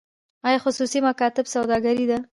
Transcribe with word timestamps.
آیا 0.47 0.59
خصوصي 0.63 0.99
مکاتب 1.07 1.45
سوداګري 1.53 2.05
ده؟ 2.11 2.17